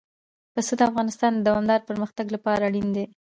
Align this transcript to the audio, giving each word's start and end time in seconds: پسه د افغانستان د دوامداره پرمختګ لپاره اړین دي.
پسه 0.53 0.73
د 0.77 0.81
افغانستان 0.89 1.31
د 1.35 1.39
دوامداره 1.47 1.85
پرمختګ 1.89 2.25
لپاره 2.35 2.61
اړین 2.69 2.87
دي. 2.95 3.05